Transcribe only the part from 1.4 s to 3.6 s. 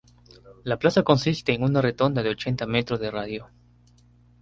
en una rotonda de ochenta metros de radio.